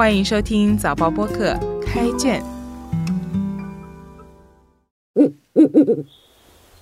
[0.00, 1.54] 欢迎收听早报播客
[1.84, 2.42] 开卷。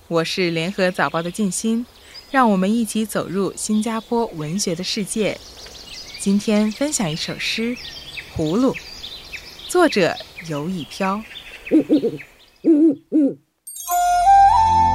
[0.07, 1.85] 我是联合早报的静心，
[2.31, 5.37] 让我们一起走入新加坡文学的世界。
[6.21, 7.75] 今天分享一首诗
[8.37, 8.73] 《葫芦》，
[9.69, 10.15] 作者
[10.49, 11.21] 游以飘。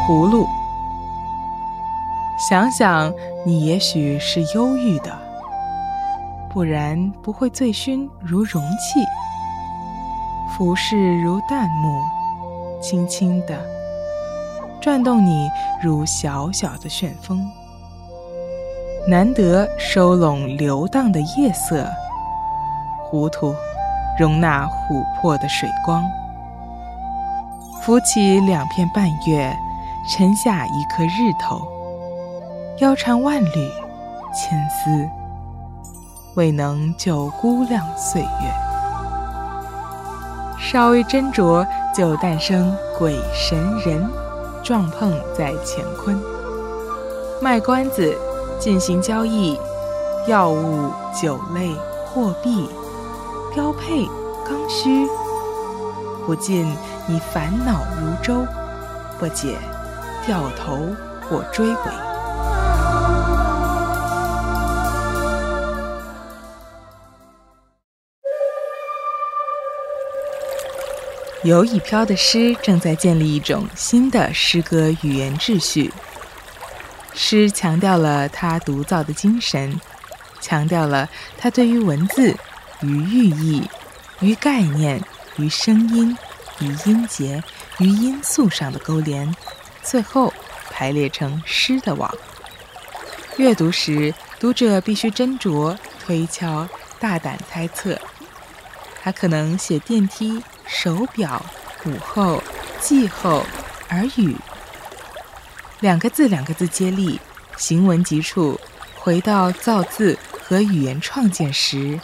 [0.08, 0.48] 葫芦，
[2.50, 3.14] 想想
[3.46, 5.12] 你也许是忧郁的，
[6.54, 9.04] 不然不会醉醺如容器，
[10.56, 12.00] 浮世如淡幕，
[12.80, 13.60] 轻轻的。
[14.80, 15.50] 转动你
[15.82, 17.50] 如小小的旋风，
[19.08, 21.90] 难得收拢流荡的夜色，
[23.10, 23.56] 糊涂
[24.20, 26.04] 容纳琥珀的水光，
[27.82, 29.52] 浮起两片半月，
[30.08, 31.60] 沉下一颗日头，
[32.78, 33.72] 腰缠万缕
[34.36, 35.10] 千丝，
[36.36, 38.54] 未能就估量岁月，
[40.60, 44.10] 稍微斟酌就诞生鬼神人。
[44.64, 46.18] 撞碰在乾坤，
[47.42, 48.18] 卖关子，
[48.58, 49.60] 进行交易，
[50.26, 51.76] 药物、酒类、
[52.06, 52.70] 货币，
[53.54, 54.06] 标配、
[54.48, 55.06] 刚需，
[56.26, 56.74] 不尽
[57.08, 58.48] 你烦恼如舟，
[59.20, 59.58] 不解
[60.26, 60.78] 掉头
[61.30, 62.13] 或追尾。
[71.44, 75.92] 游以飘的诗正在建立一种新的诗歌语言秩序。
[77.14, 79.80] 诗强调了他独造的精神，
[80.40, 82.34] 强调了他对于文字、
[82.82, 83.62] 与寓意、
[84.22, 85.04] 与概念、
[85.38, 86.18] 与声音、
[86.60, 87.44] 与音节、
[87.80, 89.36] 与音素上的勾连，
[89.84, 90.34] 最后
[90.72, 92.10] 排列成诗的网。
[93.36, 96.68] 阅读时，读者必须斟酌、推敲、
[97.00, 98.00] 大胆猜测。
[99.02, 100.42] 他可能写电梯。
[100.66, 101.44] 手表、
[101.86, 102.42] 午后、
[102.80, 103.46] 季后、
[103.90, 104.36] 耳语，
[105.80, 107.20] 两个字两个字接力，
[107.58, 108.60] 行文急处，
[108.96, 112.00] 回到造字和语言创建时，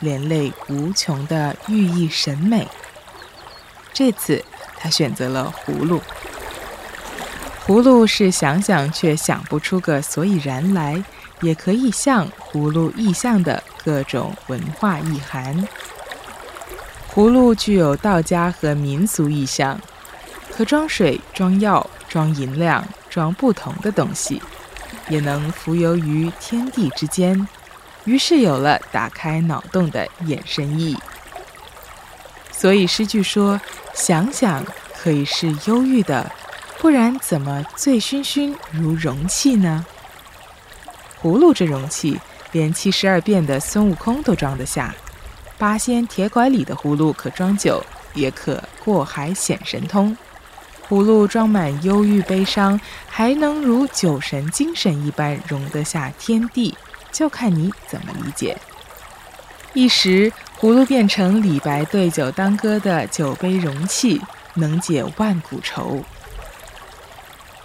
[0.00, 2.66] 连累无穷的寓意审美。
[3.92, 4.44] 这次
[4.78, 6.00] 他选择了葫芦。
[7.66, 11.02] 葫芦是想想却想不出个所以然来，
[11.40, 15.66] 也可以像葫芦意象的各种文化意涵。
[17.14, 19.80] 葫芦具有道家和民俗意象，
[20.50, 24.42] 可装水、装药、装银两、装不同的东西，
[25.08, 27.46] 也能浮游于天地之间。
[28.04, 30.98] 于是有了打开脑洞的衍生意。
[32.50, 33.60] 所以诗句说
[33.94, 34.64] ：“想想
[35.00, 36.32] 可以是忧郁的，
[36.80, 39.86] 不然怎么醉醺醺如容器呢？”
[41.22, 42.20] 葫芦这容器，
[42.50, 44.92] 连七十二变的孙悟空都装得下。
[45.56, 47.84] 八仙铁拐李的葫芦可装酒，
[48.14, 50.16] 也可过海显神通。
[50.88, 52.78] 葫芦装满忧郁悲伤，
[53.08, 56.76] 还能如酒神精神一般容得下天地，
[57.10, 58.56] 就看你怎么理解。
[59.72, 64.20] 一时，葫芦变成李白对酒当歌的酒杯容器，
[64.54, 66.04] 能解万古愁。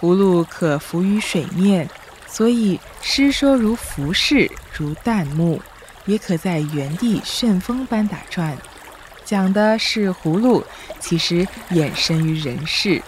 [0.00, 1.88] 葫芦可浮于水面，
[2.26, 5.60] 所以诗说如浮世，如淡幕。
[6.06, 8.56] 也可在原地旋风般打转，
[9.24, 10.64] 讲的是葫芦
[10.98, 13.02] 其实衍生于人世，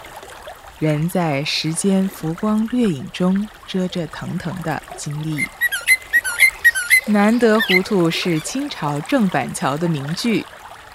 [0.78, 5.47] 人在时间浮光掠影中折折腾腾的经历。
[7.06, 10.47] 难得糊涂是清朝郑板桥的名句，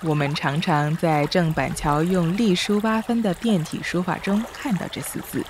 [0.01, 5.43] 我们常常在郑板桥用隶书八分的变体书法中看到这四字。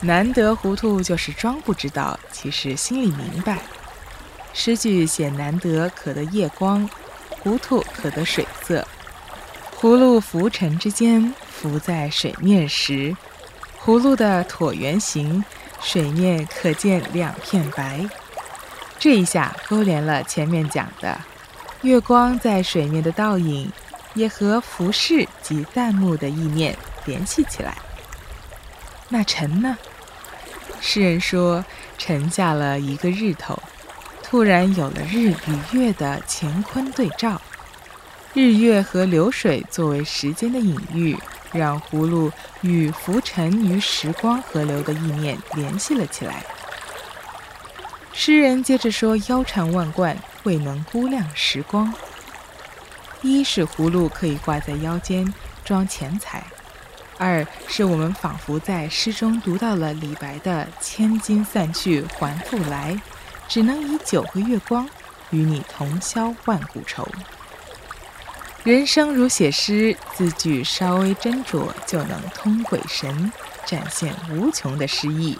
[0.00, 3.58] 难得糊涂就是装不知道，其实心里明白。
[4.60, 6.90] 诗句写难得可得夜光，
[7.28, 8.84] 糊涂可得水色。
[9.80, 13.16] 葫芦浮沉之间，浮在水面时，
[13.80, 15.44] 葫芦的椭圆形，
[15.80, 18.04] 水面可见两片白。
[18.98, 21.16] 这一下勾连了前面讲的
[21.82, 23.70] 月光在水面的倒影，
[24.14, 27.78] 也和浮世及淡幕的意念联系起来。
[29.08, 29.78] 那沉呢？
[30.80, 31.64] 诗人说，
[31.96, 33.56] 沉下了一个日头。
[34.28, 37.40] 突然有了日与月的乾坤对照，
[38.34, 41.16] 日月和流水作为时间的隐喻，
[41.50, 42.30] 让葫芦
[42.60, 46.44] 与浮沉于时光河流的意念联系了起来。
[48.12, 51.90] 诗人接着说：“腰缠万贯，未能估量时光。
[53.22, 55.32] 一是葫芦可以挂在腰间
[55.64, 56.40] 装钱财；
[57.16, 63.00] 二是我们仿佛在诗中读到了李白的‘千金散去还复来’。”
[63.48, 64.88] 只能以酒和月光
[65.30, 67.08] 与你同销万古愁。
[68.64, 73.32] 人生如写诗，字句稍微斟酌，就能通鬼神，
[73.64, 75.38] 展现无穷的诗意。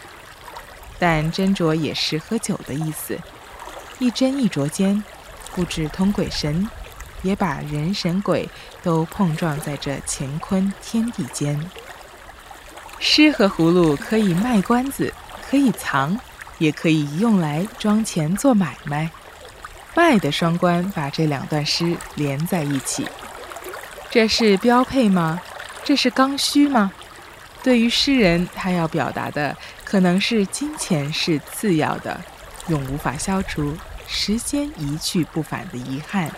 [0.98, 3.18] 但斟酌也是喝酒的意思，
[3.98, 5.04] 一斟一酌间，
[5.54, 6.68] 不知通鬼神，
[7.22, 8.48] 也把人神鬼
[8.82, 11.70] 都碰撞在这乾坤天地间。
[12.98, 15.12] 诗和葫芦可以卖关子，
[15.48, 16.18] 可以藏，
[16.58, 19.10] 也可以用来装钱做买卖。
[19.94, 23.08] 卖的双关把这两段诗连在一起，
[24.10, 25.40] 这是标配吗？
[25.82, 26.92] 这是刚需吗？
[27.62, 32.20] 对于诗人，他要表达的可能是金钱是次要的，
[32.68, 33.76] 永无法消除
[34.06, 36.30] 时间一去不返的遗憾。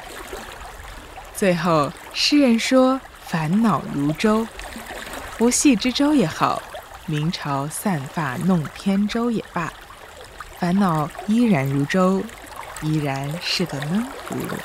[1.36, 4.46] 最后，诗人说：“烦恼如舟，
[5.36, 6.62] 不系之舟也好，
[7.04, 9.70] 明朝散发弄扁舟也罢，
[10.60, 12.22] 烦恼依然如舟。”
[12.82, 14.56] 依然是个闷葫芦。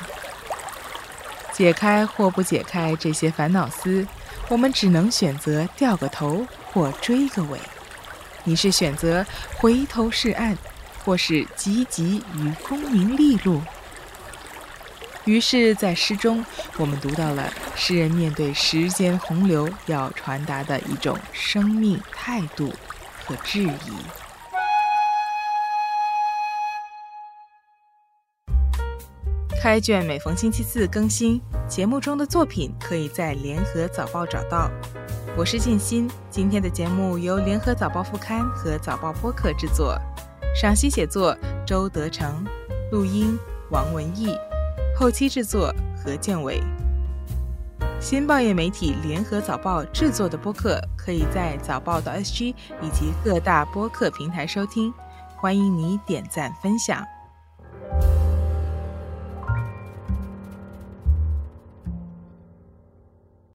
[1.52, 4.06] 解开或不解开这些烦恼丝，
[4.48, 7.60] 我们只能选择掉个头或追个尾。
[8.44, 9.26] 你是选择
[9.58, 10.56] 回头是岸，
[11.04, 13.60] 或是汲汲于功名利禄？
[15.26, 16.42] 于是，在诗中，
[16.78, 22.72] 我们读到了诗人面对时间洪流要传达的一种生命态度
[23.26, 23.92] 和质疑。
[29.60, 34.70] 开卷每逢星期四更新，节目中的作品可以在联合早报找到。
[35.36, 39.98] 我是静心，今天的节目由联合早报副刊和早报播客制作，
[40.54, 41.36] 赏析写作
[41.66, 42.44] 周德成，
[42.92, 43.36] 录音
[43.70, 44.36] 王文义，
[44.96, 46.62] 后期制作何建伟。
[47.98, 54.92] 新报业媒体联合早报制作的播客，可以在早报的 SG 以及各大播客平台收听，
[55.34, 57.02] 欢迎你点赞分享。